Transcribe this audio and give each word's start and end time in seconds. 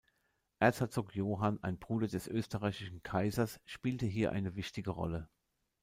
Erzherzog 0.57 1.13
Johann, 1.15 1.61
ein 1.63 1.77
Bruder 1.77 2.07
des 2.07 2.27
österreichischen 2.27 3.03
Kaisers, 3.03 3.59
spielte 3.65 4.07
hier 4.07 4.31
eine 4.31 4.55
wichtige 4.55 4.89
Rolle. 4.89 5.29